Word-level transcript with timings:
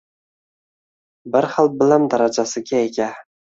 Bir 1.35 1.47
xil 1.57 1.71
bilim 1.83 2.09
darajasiga 2.17 2.83
ega. 2.91 3.15